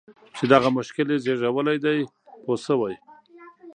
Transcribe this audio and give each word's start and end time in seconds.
چې 0.35 0.43
دغه 0.53 0.69
مشکل 0.77 1.07
یې 1.13 1.17
زېږولی 1.23 1.77
دی 1.85 1.99
پوه 2.43 2.57
شوې!. 2.65 2.95